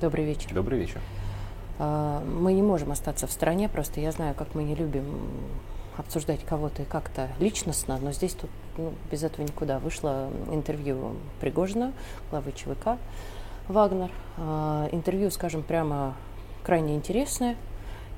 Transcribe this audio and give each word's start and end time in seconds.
Добрый 0.00 0.24
вечер. 0.24 0.54
Добрый 0.54 0.78
вечер. 0.78 1.00
А, 1.80 2.22
мы 2.22 2.52
не 2.52 2.62
можем 2.62 2.92
остаться 2.92 3.26
в 3.26 3.32
стороне, 3.32 3.68
просто 3.68 4.00
я 4.00 4.12
знаю, 4.12 4.32
как 4.32 4.54
мы 4.54 4.62
не 4.62 4.76
любим 4.76 5.04
обсуждать 5.96 6.44
кого-то 6.44 6.82
и 6.82 6.84
как-то 6.84 7.28
личностно, 7.40 7.98
но 8.00 8.12
здесь 8.12 8.34
тут 8.34 8.48
ну, 8.76 8.92
без 9.10 9.24
этого 9.24 9.44
никуда. 9.44 9.80
Вышло 9.80 10.30
интервью 10.52 11.16
Пригожина, 11.40 11.92
главы 12.30 12.52
ЧВК 12.52 12.96
Вагнер. 13.66 14.12
А, 14.36 14.88
интервью, 14.92 15.32
скажем 15.32 15.64
прямо, 15.64 16.14
крайне 16.62 16.94
интересное. 16.94 17.56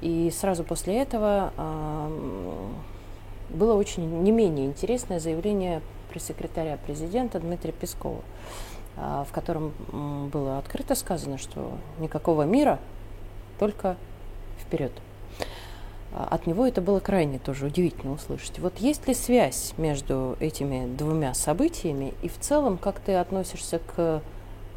И 0.03 0.31
сразу 0.39 0.65
после 0.65 1.01
этого 1.01 1.51
а, 1.57 2.11
было 3.49 3.73
очень 3.73 4.23
не 4.23 4.33
менее 4.33 4.67
интересное 4.67 5.19
заявление 5.19 5.81
пресс-секретаря 6.11 6.77
президента 6.77 7.41
Дмитрия 7.41 7.73
Пескова, 7.73 8.21
в 9.01 9.29
котором 9.33 9.73
было 10.33 10.59
открыто 10.59 10.95
сказано, 10.95 11.39
что 11.39 11.73
никакого 11.99 12.43
мира, 12.43 12.79
только 13.59 13.97
вперед. 14.61 14.93
А, 16.13 16.29
от 16.31 16.47
него 16.47 16.67
это 16.67 16.81
было 16.81 17.01
крайне 17.01 17.39
тоже 17.39 17.67
удивительно 17.67 18.13
услышать. 18.13 18.59
Вот 18.59 18.79
есть 18.79 19.07
ли 19.07 19.15
связь 19.15 19.75
между 19.77 20.37
этими 20.41 20.87
двумя 20.95 21.35
событиями 21.35 22.15
и 22.23 22.29
в 22.29 22.39
целом, 22.39 22.79
как 22.79 23.01
ты 23.01 23.15
относишься 23.15 23.81
к 23.95 24.23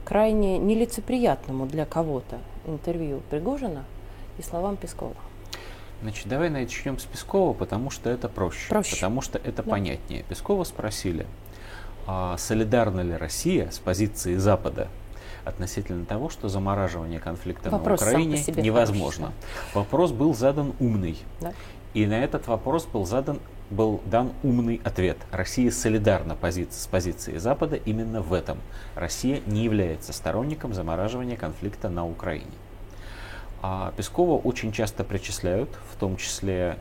крайне 0.06 0.58
нелицеприятному 0.58 1.66
для 1.66 1.86
кого-то 1.86 2.40
интервью 2.66 3.22
Пригожина 3.30 3.86
и 4.38 4.42
словам 4.42 4.78
Пескова? 4.78 5.16
Значит, 6.02 6.28
давай 6.28 6.50
начнем 6.50 7.00
с 7.00 7.06
Пескова, 7.06 7.54
потому 7.54 7.90
что 7.90 8.10
это 8.10 8.28
проще. 8.28 8.70
проще. 8.70 8.96
Потому 8.96 9.22
что 9.22 9.38
это 9.38 9.64
да. 9.64 9.72
понятнее. 9.72 10.24
Пескова 10.24 10.66
спросили, 10.66 11.26
а 12.06 12.38
солидарна 12.38 13.02
ли 13.02 13.16
Россия 13.16 13.70
с 13.72 13.80
позиции 13.80 14.36
Запада 14.36 14.88
относительно 15.46 16.06
того, 16.06 16.30
что 16.30 16.48
замораживание 16.50 17.20
конфликта 17.20 17.70
вопрос 17.70 18.02
на 18.02 18.08
Украине 18.08 18.44
невозможно. 18.58 19.28
Хороший, 19.28 19.76
Вопрос 19.76 20.12
был 20.12 20.34
задан 20.34 20.74
умный. 20.80 21.18
Да. 21.42 21.54
И 21.94 22.06
на 22.06 22.24
этот 22.24 22.48
вопрос 22.48 22.86
был 22.86 23.06
задан 23.06 23.40
был 23.70 24.02
дан 24.06 24.32
умный 24.44 24.82
ответ. 24.84 25.18
Россия 25.32 25.72
солидарна 25.72 26.36
пози 26.36 26.68
с 26.70 26.88
позицией 26.88 27.40
Запада 27.40 27.76
именно 27.76 28.22
в 28.22 28.34
этом. 28.34 28.60
Россия 28.96 29.42
не 29.46 29.64
является 29.64 30.14
сторонником 30.14 30.74
замораживания 30.74 31.36
конфликта 31.36 31.90
на 31.90 32.06
Украине. 32.06 32.52
А 33.62 33.94
Пескова 33.96 34.38
очень 34.38 34.72
часто 34.72 35.04
причисляют, 35.04 35.70
в 35.92 35.98
том 35.98 36.18
числе 36.18 36.78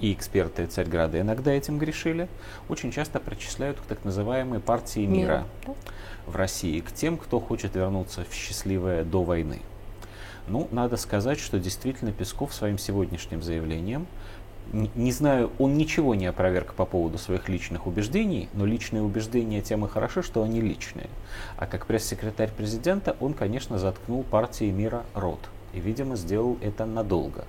и 0.00 0.12
эксперты 0.12 0.66
Царьграда 0.66 1.20
иногда 1.20 1.52
этим 1.52 1.78
грешили, 1.78 2.28
очень 2.68 2.90
часто 2.90 3.20
причисляют 3.20 3.78
к 3.78 3.82
так 3.82 4.04
называемой 4.04 4.60
партии 4.60 5.06
мира, 5.06 5.46
мира 5.66 5.76
в 6.26 6.36
России, 6.36 6.80
к 6.80 6.92
тем, 6.92 7.16
кто 7.16 7.40
хочет 7.40 7.74
вернуться 7.74 8.24
в 8.28 8.34
счастливое 8.34 9.04
до 9.04 9.22
войны. 9.22 9.60
Ну, 10.46 10.68
надо 10.70 10.96
сказать, 10.96 11.38
что 11.38 11.58
действительно 11.58 12.12
Песков 12.12 12.54
своим 12.54 12.78
сегодняшним 12.78 13.42
заявлением, 13.42 14.06
не, 14.72 14.90
не 14.94 15.12
знаю, 15.12 15.50
он 15.58 15.74
ничего 15.74 16.14
не 16.14 16.26
опроверг 16.26 16.74
по 16.74 16.84
поводу 16.84 17.18
своих 17.18 17.48
личных 17.48 17.86
убеждений, 17.86 18.48
но 18.52 18.66
личные 18.66 19.02
убеждения 19.02 19.62
тем 19.62 19.84
и 19.84 19.88
хороши, 19.88 20.22
что 20.22 20.42
они 20.42 20.60
личные. 20.60 21.08
А 21.56 21.66
как 21.66 21.86
пресс-секретарь 21.86 22.50
президента, 22.50 23.16
он, 23.20 23.32
конечно, 23.32 23.78
заткнул 23.78 24.22
партии 24.24 24.70
мира 24.70 25.04
рот. 25.14 25.40
И, 25.72 25.80
видимо, 25.80 26.16
сделал 26.16 26.58
это 26.60 26.84
надолго. 26.84 27.44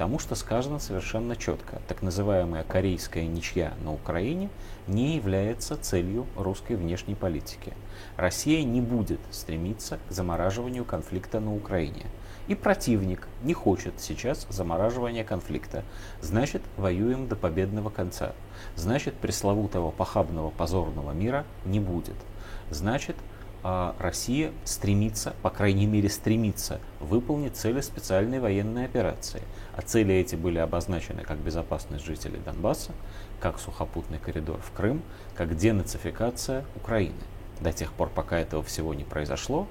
Потому 0.00 0.18
что 0.18 0.34
сказано 0.34 0.78
совершенно 0.78 1.36
четко, 1.36 1.82
так 1.86 2.00
называемая 2.00 2.64
корейская 2.64 3.26
ничья 3.26 3.74
на 3.84 3.92
Украине 3.92 4.48
не 4.86 5.16
является 5.16 5.76
целью 5.76 6.26
русской 6.38 6.76
внешней 6.76 7.14
политики. 7.14 7.74
Россия 8.16 8.64
не 8.64 8.80
будет 8.80 9.20
стремиться 9.30 9.98
к 10.08 10.10
замораживанию 10.10 10.86
конфликта 10.86 11.38
на 11.38 11.54
Украине. 11.54 12.06
И 12.48 12.54
противник 12.54 13.28
не 13.42 13.52
хочет 13.52 13.92
сейчас 14.00 14.46
замораживания 14.48 15.22
конфликта. 15.22 15.84
Значит, 16.22 16.62
воюем 16.78 17.28
до 17.28 17.36
победного 17.36 17.90
конца. 17.90 18.32
Значит, 18.76 19.12
пресловутого 19.16 19.90
похабного 19.90 20.48
позорного 20.48 21.12
мира 21.12 21.44
не 21.66 21.78
будет. 21.78 22.16
Значит, 22.70 23.16
Россия 23.62 24.52
стремится, 24.64 25.34
по 25.42 25.50
крайней 25.50 25.86
мере 25.86 26.08
стремится, 26.08 26.80
выполнить 26.98 27.56
цели 27.56 27.80
специальной 27.80 28.40
военной 28.40 28.86
операции. 28.86 29.42
А 29.76 29.82
цели 29.82 30.14
эти 30.14 30.34
были 30.34 30.58
обозначены 30.58 31.22
как 31.22 31.38
безопасность 31.38 32.04
жителей 32.04 32.40
Донбасса, 32.44 32.92
как 33.40 33.58
сухопутный 33.58 34.18
коридор 34.18 34.60
в 34.60 34.72
Крым, 34.72 35.02
как 35.34 35.56
денацификация 35.56 36.64
Украины. 36.76 37.20
До 37.60 37.72
тех 37.72 37.92
пор, 37.92 38.08
пока 38.08 38.38
этого 38.38 38.62
всего 38.62 38.94
не 38.94 39.04
произошло, 39.04 39.66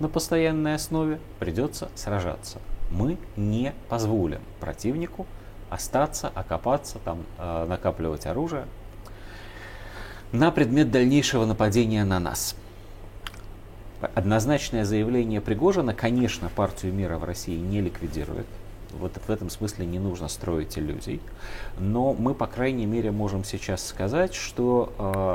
на 0.00 0.08
постоянной 0.08 0.74
основе 0.74 1.20
придется 1.38 1.90
сражаться. 1.94 2.58
Мы 2.90 3.18
не 3.36 3.72
позволим 3.88 4.40
противнику 4.58 5.26
остаться, 5.70 6.28
окопаться, 6.34 6.98
там, 7.04 7.24
э, 7.38 7.66
накапливать 7.68 8.26
оружие 8.26 8.66
на 10.32 10.50
предмет 10.50 10.90
дальнейшего 10.90 11.44
нападения 11.46 12.04
на 12.04 12.18
нас. 12.18 12.56
Однозначное 14.14 14.84
заявление 14.84 15.40
Пригожина, 15.40 15.94
конечно, 15.94 16.48
партию 16.48 16.92
мира 16.92 17.18
в 17.18 17.24
России 17.24 17.56
не 17.56 17.80
ликвидирует. 17.80 18.46
Вот 18.92 19.12
в 19.26 19.30
этом 19.30 19.48
смысле 19.48 19.86
не 19.86 19.98
нужно 19.98 20.28
строить 20.28 20.78
иллюзий. 20.78 21.20
Но 21.78 22.12
мы, 22.12 22.34
по 22.34 22.46
крайней 22.46 22.84
мере, 22.84 23.10
можем 23.10 23.44
сейчас 23.44 23.86
сказать, 23.86 24.34
что, 24.34 24.92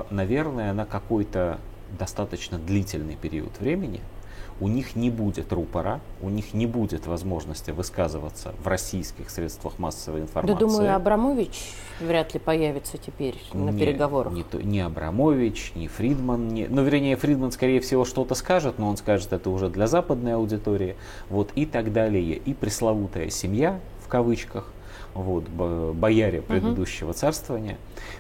э, 0.10 0.14
наверное, 0.14 0.74
на 0.74 0.86
какой-то 0.86 1.60
достаточно 1.98 2.60
длительный 2.60 3.16
период 3.16 3.60
времени– 3.60 4.02
у 4.60 4.68
них 4.68 4.96
не 4.96 5.10
будет 5.10 5.54
рупора, 5.54 6.02
у 6.22 6.30
них 6.30 6.54
не 6.54 6.66
будет 6.66 7.08
возможности 7.08 7.72
высказываться 7.72 8.54
в 8.64 8.68
российских 8.68 9.30
средствах 9.30 9.80
массовой 9.80 10.22
информации. 10.22 10.54
Да, 10.54 10.60
думаю, 10.60 10.96
Абрамович 10.96 11.74
вряд 12.02 12.34
ли 12.34 12.40
появится 12.40 12.98
теперь 12.98 13.36
на 13.54 13.70
не, 13.70 13.80
переговорах. 13.80 14.34
Не, 14.34 14.46
не 14.64 14.80
Абрамович, 14.82 15.74
не 15.76 15.88
Фридман, 15.88 16.48
не, 16.48 16.68
ну, 16.68 16.84
вернее, 16.84 17.16
Фридман, 17.16 17.52
скорее 17.52 17.80
всего, 17.82 18.06
что-то 18.06 18.36
скажет, 18.36 18.80
но 18.80 18.90
он 18.90 18.98
скажет 18.98 19.34
это 19.34 19.50
уже 19.50 19.70
для 19.70 19.88
западной 19.88 20.36
аудитории, 20.36 20.96
вот, 21.30 21.52
и 21.56 21.66
так 21.66 21.94
далее. 21.94 22.36
И 22.36 22.54
пресловутая 22.54 23.30
семья, 23.30 23.80
в 24.04 24.08
кавычках, 24.08 24.72
вот, 25.24 25.50
бояре 25.50 26.42
предыдущего 26.42 27.10
угу. 27.10 27.18
царствования, 27.18 27.78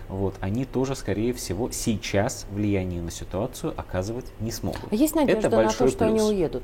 вот, 0.09 0.35
они 0.39 0.65
тоже, 0.65 0.95
скорее 0.95 1.33
всего, 1.33 1.69
сейчас 1.71 2.45
влияние 2.51 3.01
на 3.01 3.11
ситуацию 3.11 3.73
оказывать 3.77 4.25
не 4.39 4.51
смогут. 4.51 4.81
А 4.89 4.95
есть 4.95 5.15
надежда 5.15 5.47
Это 5.47 5.57
на 5.57 5.69
то, 5.69 5.73
что 5.73 5.85
плюс. 5.85 6.01
они 6.01 6.21
уедут? 6.21 6.63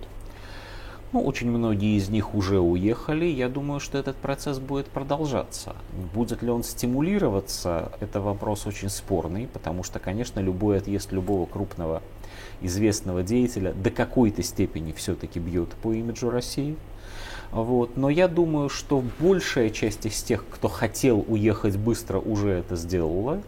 Ну, 1.12 1.22
очень 1.22 1.52
многие 1.52 1.96
из 1.96 2.10
них 2.10 2.34
уже 2.34 2.60
уехали. 2.60 3.26
Я 3.26 3.48
думаю, 3.48 3.80
что 3.80 4.00
этот 4.00 4.16
процесс 4.16 4.58
будет 4.58 4.88
продолжаться. 4.88 5.76
Будет 6.12 6.42
ли 6.42 6.50
он 6.50 6.64
стимулироваться, 6.64 7.92
это 8.00 8.20
вопрос 8.20 8.66
очень 8.66 8.90
спорный, 8.90 9.48
потому 9.48 9.84
что, 9.84 10.00
конечно, 10.00 10.40
любой 10.40 10.80
отъезд 10.80 11.12
любого 11.12 11.46
крупного 11.46 12.02
известного 12.62 13.22
деятеля 13.22 13.74
до 13.74 13.92
какой-то 13.92 14.42
степени 14.42 14.92
все-таки 14.92 15.40
бьет 15.40 15.70
по 15.84 15.94
имиджу 15.94 16.32
России. 16.32 16.76
Вот. 17.54 17.98
Но 17.98 18.10
я 18.10 18.28
думаю, 18.28 18.68
что 18.70 19.04
большая 19.20 19.70
часть 19.70 20.06
из 20.06 20.22
тех, 20.24 20.44
кто 20.50 20.68
хотел 20.68 21.24
уехать 21.28 21.78
быстро, 21.78 22.20
уже 22.20 22.50
это 22.50 22.76
сделала. 22.76 23.42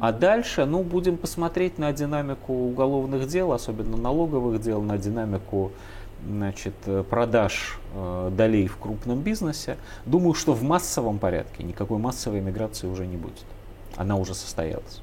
А 0.00 0.12
дальше, 0.12 0.64
ну, 0.64 0.82
будем 0.82 1.18
посмотреть 1.18 1.78
на 1.78 1.92
динамику 1.92 2.52
уголовных 2.52 3.28
дел, 3.28 3.52
особенно 3.52 3.96
налоговых 3.96 4.60
дел, 4.60 4.80
на 4.80 4.96
динамику 4.96 5.72
значит, 6.26 6.74
продаж 7.10 7.78
э, 7.94 8.30
долей 8.34 8.66
в 8.66 8.78
крупном 8.78 9.20
бизнесе. 9.20 9.76
Думаю, 10.06 10.32
что 10.32 10.54
в 10.54 10.62
массовом 10.62 11.18
порядке 11.18 11.62
никакой 11.64 11.98
массовой 11.98 12.40
миграции 12.40 12.86
уже 12.86 13.06
не 13.06 13.18
будет. 13.18 13.44
Она 13.96 14.16
уже 14.16 14.34
состоялась. 14.34 15.02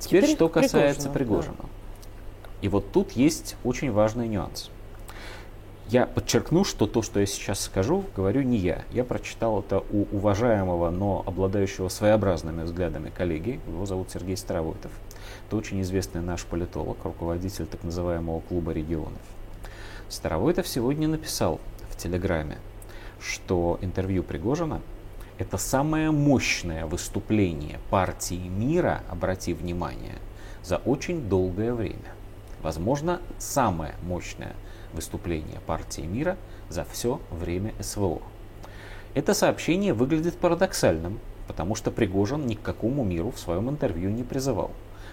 Теперь, 0.00 0.24
Теперь 0.24 0.36
что 0.36 0.48
касается 0.48 1.08
Пригожина. 1.08 1.54
Да. 1.62 1.68
И 2.62 2.68
вот 2.68 2.90
тут 2.90 3.12
есть 3.12 3.56
очень 3.62 3.92
важный 3.92 4.26
нюанс. 4.26 4.70
Я 5.88 6.06
подчеркну, 6.06 6.64
что 6.64 6.86
то, 6.86 7.02
что 7.02 7.20
я 7.20 7.26
сейчас 7.26 7.60
скажу, 7.60 8.04
говорю 8.16 8.40
не 8.40 8.56
я. 8.56 8.84
Я 8.90 9.04
прочитал 9.04 9.60
это 9.60 9.84
у 9.90 10.06
уважаемого, 10.16 10.88
но 10.90 11.22
обладающего 11.26 11.88
своеобразными 11.88 12.62
взглядами 12.62 13.10
коллеги. 13.10 13.60
Его 13.66 13.84
зовут 13.84 14.10
Сергей 14.10 14.36
Старовойтов. 14.36 14.90
Это 15.46 15.56
очень 15.56 15.82
известный 15.82 16.22
наш 16.22 16.44
политолог, 16.44 16.96
руководитель 17.04 17.66
так 17.66 17.84
называемого 17.84 18.40
клуба 18.40 18.72
регионов. 18.72 19.20
Старовойтов 20.08 20.66
сегодня 20.66 21.06
написал 21.06 21.60
в 21.90 21.96
Телеграме, 21.98 22.56
что 23.20 23.78
интервью 23.82 24.22
Пригожина– 24.22 24.80
это 25.38 25.58
самое 25.58 26.10
мощное 26.10 26.86
выступление 26.86 27.78
партии 27.90 28.48
мира, 28.48 29.02
обрати 29.10 29.52
внимание, 29.52 30.16
за 30.62 30.78
очень 30.78 31.28
долгое 31.28 31.74
время. 31.74 32.14
Возможно, 32.62 33.20
самое 33.38 33.94
мощное 34.02 34.54
выступления 34.94 35.60
партии 35.66 36.02
мира 36.02 36.36
за 36.68 36.84
все 36.84 37.20
время 37.30 37.74
СВО. 37.80 38.22
Это 39.14 39.34
сообщение 39.34 39.92
выглядит 39.92 40.36
парадоксальным, 40.36 41.20
потому 41.46 41.74
что 41.74 41.90
Пригожин 41.90 42.46
ни 42.46 42.54
к 42.54 42.62
какому 42.62 43.04
миру 43.04 43.30
в 43.30 43.38
своем 43.38 43.68
интервью 43.68 44.10
не 44.10 44.22
призывал. 44.22 44.70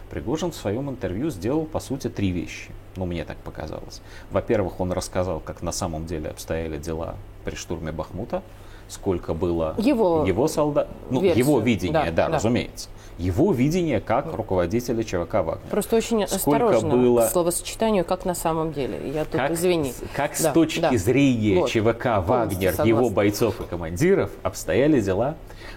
Пригожин 0.09 0.51
в 0.51 0.55
своем 0.55 0.89
интервью 0.89 1.29
сделал, 1.29 1.65
по 1.65 1.79
сути, 1.79 2.09
три 2.09 2.31
вещи. 2.31 2.71
Ну, 2.95 3.05
мне 3.05 3.23
так 3.23 3.37
показалось. 3.37 4.01
Во-первых, 4.29 4.79
он 4.79 4.91
рассказал, 4.91 5.39
как 5.39 5.61
на 5.61 5.71
самом 5.71 6.05
деле 6.05 6.29
обстояли 6.29 6.77
дела 6.77 7.15
при 7.45 7.55
штурме 7.55 7.91
Бахмута, 7.91 8.43
сколько 8.89 9.33
было 9.33 9.75
его, 9.77 10.25
его 10.27 10.47
солдат, 10.47 10.89
ну, 11.09 11.21
версию. 11.21 11.45
его 11.45 11.59
видение, 11.61 12.11
да, 12.11 12.11
да, 12.11 12.27
да, 12.27 12.35
разумеется. 12.35 12.89
Его 13.21 13.53
видение 13.53 13.99
как 13.99 14.33
руководителя 14.33 15.03
ЧВК 15.03 15.35
Вагнер. 15.35 15.69
Просто 15.69 15.95
очень 15.95 16.27
сколько 16.27 16.69
осторожно 16.69 16.97
было... 16.97 17.27
к 17.27 17.29
словосочетанию 17.29 18.03
«как 18.03 18.25
на 18.25 18.33
самом 18.33 18.73
деле». 18.73 18.99
Я 19.13 19.25
тут, 19.25 19.35
как, 19.39 19.51
извини. 19.51 19.93
Как 20.15 20.31
да, 20.31 20.51
с 20.51 20.53
точки 20.53 20.79
да. 20.79 20.97
зрения 20.97 21.59
вот. 21.59 21.69
ЧВК 21.69 22.17
Вагнер, 22.25 22.73
его 22.83 23.09
бойцов 23.11 23.61
и 23.61 23.63
командиров 23.65 24.31
обстояли 24.41 24.99
дела 25.01 25.35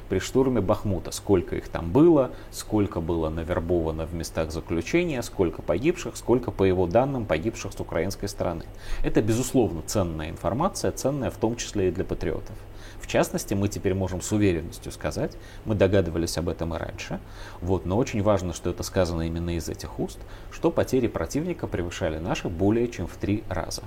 при 0.08 0.18
штурме 0.18 0.60
Бахмута. 0.60 1.10
Сколько 1.10 1.56
их 1.56 1.68
там 1.68 1.90
было, 1.90 2.30
сколько 2.50 3.00
было 3.00 3.28
навербовано 3.28 4.06
в 4.06 4.14
местах 4.14 4.50
заключения, 4.50 5.22
сколько 5.22 5.62
погибших, 5.62 6.16
сколько, 6.16 6.50
по 6.50 6.64
его 6.64 6.86
данным, 6.86 7.26
погибших 7.26 7.72
с 7.72 7.80
украинской 7.80 8.26
стороны. 8.26 8.64
Это, 9.02 9.22
безусловно, 9.22 9.82
ценная 9.86 10.30
информация, 10.30 10.92
ценная 10.92 11.30
в 11.30 11.36
том 11.36 11.56
числе 11.56 11.88
и 11.88 11.92
для 11.92 12.04
патриотов. 12.04 12.56
В 13.04 13.06
частности, 13.06 13.52
мы 13.52 13.68
теперь 13.68 13.92
можем 13.92 14.22
с 14.22 14.32
уверенностью 14.32 14.90
сказать, 14.90 15.36
мы 15.66 15.74
догадывались 15.74 16.38
об 16.38 16.48
этом 16.48 16.74
и 16.74 16.78
раньше, 16.78 17.20
вот, 17.60 17.84
но 17.84 17.98
очень 17.98 18.22
важно, 18.22 18.54
что 18.54 18.70
это 18.70 18.82
сказано 18.82 19.22
именно 19.22 19.56
из 19.56 19.68
этих 19.68 20.00
уст, 20.00 20.18
что 20.50 20.70
потери 20.70 21.06
противника 21.06 21.66
превышали 21.66 22.18
наши 22.18 22.48
более 22.48 22.88
чем 22.88 23.06
в 23.06 23.16
три 23.16 23.44
раза. 23.50 23.82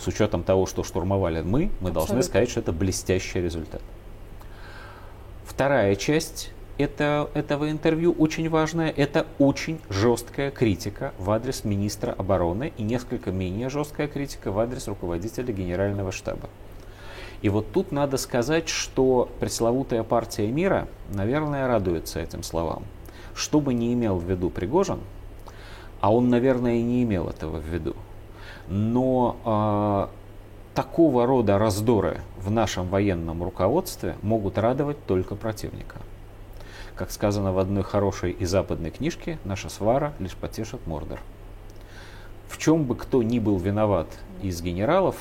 С 0.00 0.08
учетом 0.08 0.42
того, 0.42 0.66
что 0.66 0.82
штурмовали 0.82 1.42
мы, 1.42 1.44
мы 1.44 1.60
Абсолютно. 1.60 1.92
должны 1.92 2.22
сказать, 2.24 2.50
что 2.50 2.58
это 2.58 2.72
блестящий 2.72 3.40
результат. 3.40 3.80
Вторая 5.52 5.96
часть 5.96 6.50
это, 6.78 7.28
этого 7.34 7.70
интервью 7.70 8.12
очень 8.18 8.48
важная. 8.48 8.88
Это 8.88 9.26
очень 9.38 9.80
жесткая 9.90 10.50
критика 10.50 11.12
в 11.18 11.30
адрес 11.30 11.64
министра 11.64 12.12
обороны 12.12 12.72
и 12.78 12.82
несколько 12.82 13.32
менее 13.32 13.68
жесткая 13.68 14.08
критика 14.08 14.50
в 14.50 14.58
адрес 14.58 14.88
руководителя 14.88 15.52
генерального 15.52 16.10
штаба. 16.10 16.48
И 17.42 17.50
вот 17.50 17.70
тут 17.70 17.92
надо 17.92 18.16
сказать, 18.16 18.70
что 18.70 19.28
пресловутая 19.40 20.04
партия 20.04 20.46
мира, 20.46 20.88
наверное, 21.10 21.68
радуется 21.68 22.18
этим 22.18 22.42
словам. 22.42 22.84
Что 23.34 23.60
бы 23.60 23.74
не 23.74 23.92
имел 23.92 24.16
в 24.16 24.24
виду 24.24 24.48
Пригожин, 24.48 25.00
а 26.00 26.14
он, 26.14 26.30
наверное, 26.30 26.76
и 26.76 26.82
не 26.82 27.02
имел 27.02 27.28
этого 27.28 27.58
в 27.58 27.66
виду, 27.66 27.94
но 28.68 30.08
э, 30.08 30.21
такого 30.74 31.26
рода 31.26 31.58
раздоры 31.58 32.20
в 32.38 32.50
нашем 32.50 32.88
военном 32.88 33.42
руководстве 33.42 34.16
могут 34.22 34.58
радовать 34.58 35.04
только 35.06 35.34
противника. 35.34 35.96
Как 36.94 37.10
сказано 37.10 37.52
в 37.52 37.58
одной 37.58 37.82
хорошей 37.82 38.32
и 38.32 38.44
западной 38.44 38.90
книжке, 38.90 39.38
наша 39.44 39.68
свара 39.68 40.12
лишь 40.18 40.34
потешит 40.34 40.86
Мордор. 40.86 41.20
В 42.48 42.58
чем 42.58 42.84
бы 42.84 42.94
кто 42.96 43.22
ни 43.22 43.38
был 43.38 43.58
виноват 43.58 44.08
из 44.42 44.60
генералов, 44.60 45.16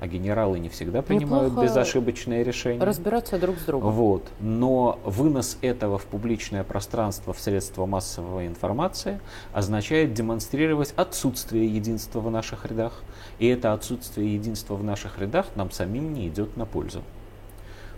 а 0.00 0.06
генералы 0.06 0.58
не 0.58 0.68
всегда 0.68 1.02
принимают 1.02 1.52
Неплохо 1.52 1.68
безошибочные 1.68 2.44
решения. 2.44 2.82
Разбираться 2.82 3.38
друг 3.38 3.58
с 3.58 3.64
другом. 3.64 3.92
Вот. 3.92 4.28
Но 4.40 4.98
вынос 5.04 5.58
этого 5.62 5.98
в 5.98 6.04
публичное 6.04 6.64
пространство, 6.64 7.32
в 7.32 7.40
средства 7.40 7.86
массовой 7.86 8.46
информации 8.46 9.20
означает 9.52 10.12
демонстрировать 10.12 10.92
отсутствие 10.96 11.66
единства 11.66 12.20
в 12.20 12.30
наших 12.30 12.66
рядах. 12.66 13.02
И 13.38 13.46
это 13.46 13.72
отсутствие 13.72 14.34
единства 14.34 14.74
в 14.74 14.84
наших 14.84 15.18
рядах 15.18 15.46
нам 15.54 15.70
самим 15.70 16.12
не 16.12 16.28
идет 16.28 16.56
на 16.56 16.66
пользу. 16.66 17.02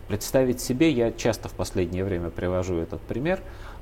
Представить 0.09 0.61
себе, 0.61 0.91
я 0.91 1.13
часто 1.13 1.49
в 1.49 1.53
последнее 1.53 2.03
время 2.03 2.31
привожу 2.31 2.77
этот 2.77 3.03
пример, 3.03 3.41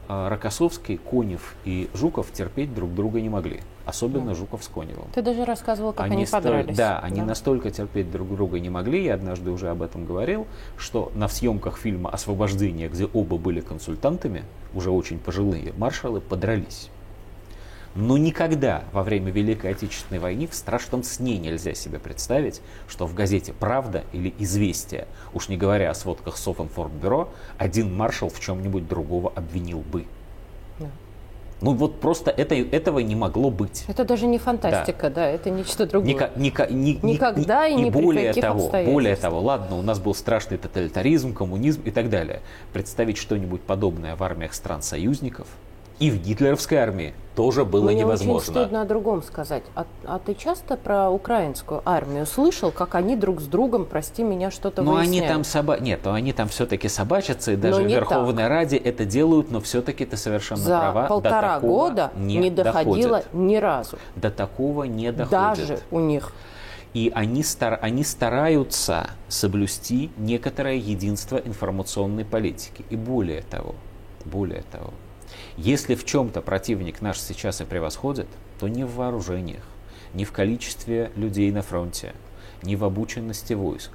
Рокоссовский, 0.08 0.98
Конев 0.98 1.54
и 1.64 1.88
Жуков 1.94 2.32
терпеть 2.32 2.74
друг 2.74 2.94
друга 2.94 3.20
не 3.20 3.28
могли. 3.28 3.60
Особенно 3.84 4.30
да. 4.30 4.34
Жуков 4.34 4.64
с 4.64 4.68
Коневым. 4.68 5.06
Ты 5.14 5.22
даже 5.22 5.44
рассказывал, 5.44 5.92
как 5.92 6.06
они, 6.06 6.16
они 6.16 6.26
подрались. 6.26 6.76
Да, 6.76 6.98
они 6.98 7.20
да. 7.20 7.26
настолько 7.26 7.70
терпеть 7.70 8.10
друг 8.10 8.34
друга 8.34 8.58
не 8.58 8.68
могли, 8.68 9.04
я 9.04 9.14
однажды 9.14 9.50
уже 9.50 9.68
об 9.68 9.82
этом 9.82 10.04
говорил, 10.06 10.46
что 10.76 11.12
на 11.14 11.28
съемках 11.28 11.78
фильма 11.78 12.10
«Освобождение», 12.10 12.88
где 12.88 13.06
оба 13.06 13.38
были 13.38 13.60
консультантами, 13.60 14.42
уже 14.74 14.90
очень 14.90 15.18
пожилые 15.18 15.72
маршалы, 15.76 16.20
подрались. 16.20 16.90
Но 17.96 18.18
никогда 18.18 18.84
во 18.92 19.02
время 19.02 19.32
Великой 19.32 19.70
Отечественной 19.70 20.20
войны 20.20 20.46
в 20.46 20.54
страшном 20.54 21.02
сне 21.02 21.38
нельзя 21.38 21.72
себе 21.72 21.98
представить, 21.98 22.60
что 22.88 23.06
в 23.06 23.14
газете 23.14 23.54
«Правда» 23.58 24.04
или 24.12 24.34
«Известия», 24.38 25.08
уж 25.32 25.48
не 25.48 25.56
говоря 25.56 25.90
о 25.90 25.94
сводках 25.94 26.36
Софинформбюро, 26.36 27.30
один 27.56 27.96
маршал 27.96 28.28
в 28.28 28.38
чем-нибудь 28.38 28.86
другого 28.86 29.32
обвинил 29.34 29.78
бы. 29.78 30.04
Да. 30.78 30.88
Ну 31.62 31.72
вот 31.72 31.98
просто 31.98 32.30
это, 32.30 32.54
этого 32.54 32.98
не 32.98 33.16
могло 33.16 33.50
быть. 33.50 33.86
Это 33.88 34.04
даже 34.04 34.26
не 34.26 34.36
фантастика, 34.36 35.08
да, 35.08 35.14
да 35.14 35.26
это 35.30 35.48
нечто 35.48 35.86
другое. 35.86 36.06
Ника, 36.12 36.30
ника, 36.36 36.66
ни, 36.70 36.98
Никогда 37.02 37.66
ни, 37.66 37.80
и 37.80 37.84
не 37.84 37.90
более 37.90 38.34
при 38.34 38.42
того, 38.42 38.68
более 38.68 39.16
того, 39.16 39.40
ладно, 39.40 39.78
у 39.78 39.82
нас 39.82 40.00
был 40.00 40.14
страшный 40.14 40.58
тоталитаризм, 40.58 41.32
коммунизм 41.32 41.80
и 41.86 41.90
так 41.90 42.10
далее. 42.10 42.42
Представить 42.74 43.16
что-нибудь 43.16 43.62
подобное 43.62 44.16
в 44.16 44.22
армиях 44.22 44.52
стран-союзников– 44.52 45.48
и 45.98 46.10
в 46.10 46.20
гитлеровской 46.22 46.78
армии 46.78 47.14
тоже 47.36 47.64
было 47.66 47.86
Мне 47.90 48.00
невозможно. 48.00 48.52
очень 48.52 48.62
стыдно 48.62 48.82
о 48.82 48.84
другом 48.86 49.22
сказать. 49.22 49.62
А, 49.74 49.84
а 50.04 50.18
ты 50.18 50.34
часто 50.34 50.76
про 50.76 51.10
украинскую 51.10 51.82
армию 51.84 52.24
слышал, 52.24 52.70
как 52.72 52.94
они 52.94 53.14
друг 53.14 53.40
с 53.42 53.44
другом, 53.46 53.84
прости 53.84 54.22
меня, 54.22 54.50
что-то 54.50 54.82
но 54.82 54.92
выясняют? 54.92 55.24
они 55.24 55.34
там 55.34 55.44
соба... 55.44 55.78
Нет, 55.78 56.00
но 56.04 56.14
они 56.14 56.32
там 56.32 56.48
все-таки 56.48 56.88
собачатся, 56.88 57.52
и 57.52 57.56
даже 57.56 57.82
в 57.82 57.86
Верховной 57.86 58.44
так. 58.44 58.50
Раде 58.50 58.76
это 58.78 59.04
делают, 59.04 59.50
но 59.50 59.60
все-таки 59.60 60.06
ты 60.06 60.16
совершенно 60.16 60.60
За 60.62 60.78
права. 60.78 61.06
полтора 61.06 61.60
года 61.60 62.10
не, 62.16 62.38
не 62.38 62.50
доходило 62.50 63.18
доходит. 63.18 63.34
ни 63.34 63.56
разу. 63.56 63.98
До 64.16 64.30
такого 64.30 64.84
не 64.84 65.12
доходит. 65.12 65.30
Даже 65.30 65.78
у 65.90 66.00
них. 66.00 66.32
И 66.94 67.12
они, 67.14 67.42
стар... 67.42 67.78
они 67.82 68.02
стараются 68.02 69.10
соблюсти 69.28 70.10
некоторое 70.16 70.76
единство 70.76 71.36
информационной 71.36 72.24
политики. 72.24 72.86
И 72.88 72.96
более 72.96 73.42
того, 73.42 73.74
более 74.24 74.62
того, 74.62 74.94
если 75.56 75.94
в 75.94 76.04
чем-то 76.04 76.42
противник 76.42 77.00
наш 77.00 77.18
сейчас 77.18 77.60
и 77.60 77.64
превосходит, 77.64 78.28
то 78.58 78.68
не 78.68 78.84
в 78.84 78.94
вооружениях, 78.94 79.62
не 80.14 80.24
в 80.24 80.32
количестве 80.32 81.10
людей 81.16 81.50
на 81.50 81.62
фронте, 81.62 82.14
не 82.62 82.76
в 82.76 82.84
обученности 82.84 83.54
войск, 83.54 83.90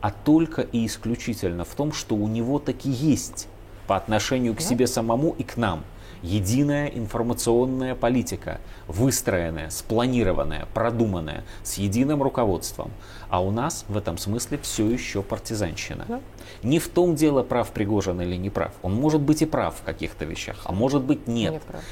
а 0.00 0.10
только 0.10 0.62
и 0.62 0.86
исключительно 0.86 1.64
в 1.64 1.74
том, 1.74 1.92
что 1.92 2.14
у 2.14 2.28
него 2.28 2.58
таки 2.58 2.90
есть 2.90 3.48
по 3.86 3.96
отношению 3.96 4.54
к 4.54 4.60
себе 4.60 4.86
самому 4.86 5.34
и 5.38 5.42
к 5.42 5.56
нам 5.56 5.84
единая 6.22 6.88
информационная 6.88 7.94
политика, 7.94 8.60
выстроенная, 8.86 9.70
спланированная, 9.70 10.66
продуманная, 10.74 11.44
с 11.62 11.74
единым 11.74 12.22
руководством. 12.22 12.90
А 13.28 13.42
у 13.42 13.50
нас 13.50 13.84
в 13.88 13.96
этом 13.96 14.18
смысле 14.18 14.58
все 14.58 14.88
еще 14.88 15.22
партизанщина. 15.22 16.04
Да. 16.08 16.20
Не 16.62 16.78
в 16.78 16.88
том 16.88 17.14
дело, 17.14 17.42
прав 17.42 17.70
Пригожин 17.70 18.20
или 18.20 18.36
не 18.36 18.50
прав. 18.50 18.72
Он 18.82 18.94
может 18.94 19.20
быть 19.20 19.42
и 19.42 19.46
прав 19.46 19.76
в 19.76 19.82
каких-то 19.82 20.24
вещах, 20.24 20.62
а 20.64 20.72
может 20.72 21.02
быть 21.02 21.26
нет. 21.26 21.52
Не 21.52 21.60
прав. 21.60 21.82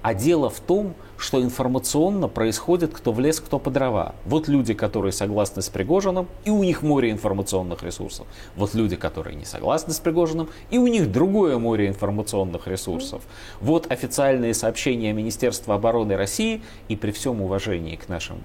А 0.00 0.14
дело 0.14 0.48
в 0.48 0.60
том, 0.60 0.94
что 1.16 1.42
информационно 1.42 2.28
происходит 2.28 2.94
кто 2.94 3.12
в 3.12 3.18
лес, 3.18 3.40
кто 3.40 3.58
по 3.58 3.70
дрова. 3.70 4.14
Вот 4.24 4.46
люди, 4.46 4.72
которые 4.72 5.10
согласны 5.10 5.60
с 5.60 5.68
Пригожиным, 5.68 6.28
и 6.44 6.50
у 6.50 6.62
них 6.62 6.82
море 6.82 7.10
информационных 7.10 7.82
ресурсов. 7.82 8.26
Вот 8.54 8.74
люди, 8.74 8.94
которые 8.94 9.34
не 9.34 9.44
согласны 9.44 9.92
с 9.92 9.98
Пригожиным, 9.98 10.48
и 10.70 10.78
у 10.78 10.86
них 10.86 11.10
другое 11.10 11.58
море 11.58 11.88
информационных 11.88 12.68
ресурсов. 12.68 13.22
Вот 13.60 13.90
официальные 13.90 14.54
сообщения 14.54 15.12
Министерства 15.12 15.74
обороны 15.74 16.16
России, 16.16 16.62
и 16.88 16.94
при 16.94 17.10
всем 17.10 17.42
уважении 17.42 17.96
к 17.96 18.08
нашим 18.08 18.38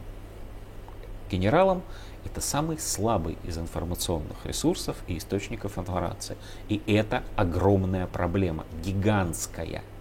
генералам, 1.30 1.84
это 2.26 2.42
самый 2.42 2.80
слабый 2.80 3.38
из 3.44 3.60
информационных 3.60 4.46
ресурсов 4.46 4.98
и 5.08 5.20
источников 5.20 5.78
информации. 5.78 6.36
И 6.70 6.82
это 6.88 7.22
огромная 7.36 8.08
проблема, 8.08 8.66
гигантская– 8.84 9.84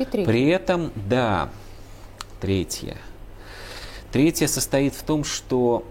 и 0.00 0.04
третье. 0.04 0.26
При 0.26 0.46
этом, 0.48 0.92
да, 0.94 1.50
третье. 2.40 2.96
Третье 4.12 4.46
состоит 4.46 4.94
в 4.94 5.02
том, 5.02 5.24
что 5.24 5.84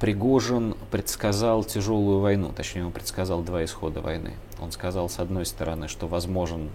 Пригожин 0.00 0.74
предсказал 0.90 1.62
тяжелую 1.62 2.20
войну, 2.20 2.52
точнее, 2.56 2.86
он 2.86 2.92
предсказал 2.92 3.42
два 3.42 3.64
исхода 3.64 4.00
войны. 4.00 4.32
Он 4.58 4.72
сказал, 4.72 5.08
с 5.08 5.18
одной 5.18 5.46
стороны, 5.46 5.88
что 5.88 6.08
возможен 6.08 6.70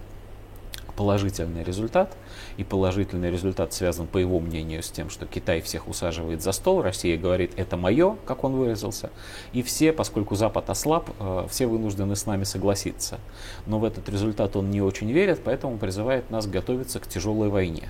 положительный 0.95 1.63
результат. 1.63 2.15
И 2.57 2.63
положительный 2.63 3.31
результат 3.31 3.73
связан, 3.73 4.07
по 4.07 4.17
его 4.17 4.39
мнению, 4.39 4.81
с 4.83 4.89
тем, 4.89 5.09
что 5.09 5.25
Китай 5.25 5.61
всех 5.61 5.87
усаживает 5.87 6.41
за 6.41 6.51
стол, 6.51 6.81
Россия 6.81 7.17
говорит, 7.17 7.53
это 7.57 7.77
мое, 7.77 8.15
как 8.25 8.43
он 8.43 8.53
выразился. 8.53 9.09
И 9.53 9.61
все, 9.61 9.91
поскольку 9.93 10.35
Запад 10.35 10.69
ослаб, 10.69 11.09
э, 11.19 11.47
все 11.49 11.67
вынуждены 11.67 12.15
с 12.15 12.25
нами 12.25 12.43
согласиться. 12.43 13.19
Но 13.65 13.79
в 13.79 13.85
этот 13.85 14.07
результат 14.09 14.55
он 14.55 14.71
не 14.71 14.81
очень 14.81 15.11
верит, 15.11 15.41
поэтому 15.43 15.77
призывает 15.77 16.29
нас 16.31 16.47
готовиться 16.47 16.99
к 16.99 17.07
тяжелой 17.07 17.49
войне. 17.49 17.89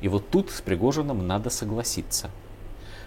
И 0.00 0.08
вот 0.08 0.28
тут 0.30 0.50
с 0.50 0.60
Пригожиным 0.60 1.26
надо 1.26 1.50
согласиться, 1.50 2.30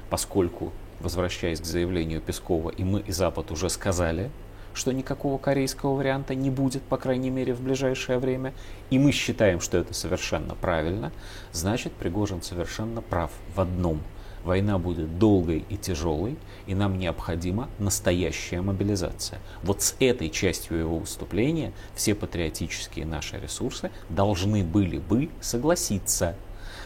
поскольку, 0.10 0.72
возвращаясь 1.00 1.60
к 1.60 1.66
заявлению 1.66 2.22
Пескова, 2.22 2.70
и 2.70 2.84
мы, 2.84 3.02
и 3.02 3.12
Запад 3.12 3.52
уже 3.52 3.70
сказали, 3.70 4.30
что 4.74 4.92
никакого 4.92 5.38
корейского 5.38 5.96
варианта 5.96 6.36
не 6.36 6.50
будет, 6.50 6.84
по 6.84 6.98
крайней 6.98 7.30
мере, 7.30 7.54
в 7.54 7.62
ближайшее 7.62 8.20
время, 8.20 8.54
и 8.90 9.00
мы 9.00 9.12
считаем, 9.12 9.60
что 9.60 9.78
это 9.78 9.94
совершенно 9.94 10.56
правильно, 10.56 11.12
значит, 11.52 11.94
Пригожин 11.94 12.42
совершенно 12.42 13.02
прав 13.02 13.32
в 13.56 13.62
одном. 13.62 14.02
Война 14.44 14.78
будет 14.78 15.20
долгой 15.20 15.66
и 15.70 15.78
тяжелой, 15.78 16.38
и 16.68 16.76
нам 16.76 17.00
необходима 17.00 17.70
настоящая 17.80 18.62
мобилизация. 18.62 19.40
Вот 19.64 19.82
с 19.82 19.96
этой 20.00 20.30
частью 20.30 20.80
его 20.80 20.98
выступления 21.00 21.72
все 21.96 22.14
патриотические 22.14 23.06
наши 23.06 23.40
ресурсы 23.40 23.90
должны 24.10 24.64
были 24.64 24.98
бы 24.98 25.30
согласиться. 25.40 26.36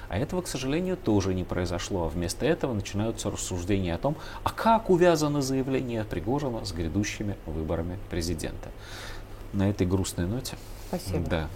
А 0.09 0.17
этого, 0.17 0.41
к 0.41 0.47
сожалению, 0.47 0.97
тоже 0.97 1.33
не 1.33 1.43
произошло. 1.43 2.05
А 2.05 2.09
вместо 2.09 2.45
этого 2.45 2.73
начинаются 2.73 3.29
рассуждения 3.29 3.93
о 3.93 3.97
том, 3.97 4.15
а 4.43 4.51
как 4.51 4.89
увязано 4.89 5.41
заявление 5.41 6.03
Пригожина 6.03 6.65
с 6.65 6.71
грядущими 6.71 7.35
выборами 7.45 7.97
президента. 8.09 8.69
На 9.53 9.69
этой 9.69 9.87
грустной 9.87 10.27
ноте. 10.27 10.57
Спасибо. 10.87 11.29
Да. 11.29 11.49